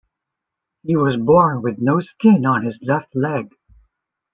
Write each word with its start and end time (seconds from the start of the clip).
He 0.81 0.95
was 0.95 1.15
born 1.15 1.61
with 1.61 1.77
no 1.77 1.99
skin 1.99 2.43
on 2.47 2.63
his 2.63 2.79
left 2.81 3.15
leg. 3.15 3.53